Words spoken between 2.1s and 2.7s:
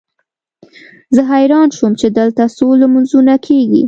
دلته څو